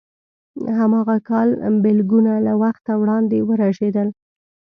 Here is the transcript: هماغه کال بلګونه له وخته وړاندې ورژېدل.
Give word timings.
هماغه 0.77 1.17
کال 1.29 1.49
بلګونه 1.83 2.33
له 2.45 2.53
وخته 2.63 2.91
وړاندې 3.01 3.37
ورژېدل. 3.49 4.07